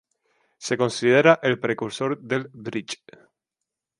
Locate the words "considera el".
0.79-1.59